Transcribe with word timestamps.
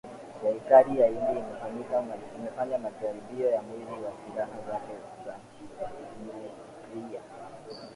serikali 0.41 0.91
ya 0.99 1.07
india 1.15 1.33
imefanya 2.33 2.77
majaribio 2.77 3.61
mawili 3.67 3.95
ya 4.05 4.11
silaha 4.25 4.57
zake 4.67 4.93
za 5.25 5.35
nyuklia 6.25 7.21